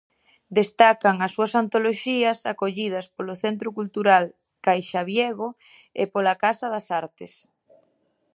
[0.57, 4.23] Destacan as súas antoloxías acollidas polo Centro Cultural
[4.65, 5.47] Caixavigo
[6.01, 7.33] e pola Casa das Artes.